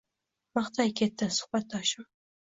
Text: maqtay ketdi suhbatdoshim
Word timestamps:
maqtay 0.59 0.89
ketdi 1.01 1.27
suhbatdoshim 1.35 2.09